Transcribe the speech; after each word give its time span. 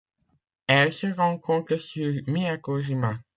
Elle 0.65 0.93
se 0.93 1.05
rencontre 1.05 1.77
sur 1.77 2.11
Miyako-jima. 2.25 3.19